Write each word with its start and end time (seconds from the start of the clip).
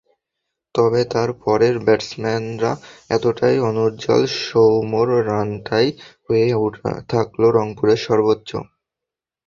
তবে 0.75 1.01
তাঁর 1.13 1.29
পরের 1.43 1.75
ব্যাটসম্যানরা 1.85 2.71
এতটাই 3.09 3.57
অনুজ্জ্বল, 3.69 4.21
সৌম্যর 4.41 5.09
রানটাই 5.29 5.87
হয়ে 6.25 6.45
থাকল 7.11 7.41
রংপুরের 7.57 7.99
সর্বোচ্চ। 8.07 8.49